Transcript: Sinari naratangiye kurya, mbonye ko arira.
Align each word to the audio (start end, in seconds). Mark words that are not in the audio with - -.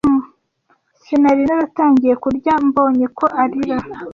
Sinari 1.01 1.41
naratangiye 1.47 2.13
kurya, 2.23 2.53
mbonye 2.67 3.05
ko 3.17 3.25
arira. 3.41 3.77